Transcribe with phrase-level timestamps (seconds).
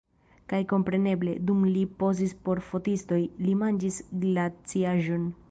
[0.51, 5.33] Kaj kompreneble, dum li pozis por fotistoj, li manĝis glaciaĵon!